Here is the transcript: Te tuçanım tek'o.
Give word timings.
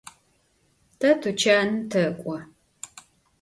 Te 0.99 1.09
tuçanım 1.21 1.73
tek'o. 1.91 2.35